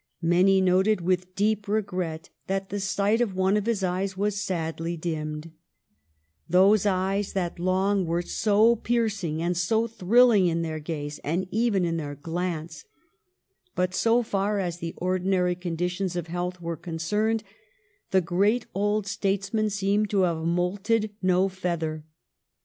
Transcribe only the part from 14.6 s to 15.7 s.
the ordinary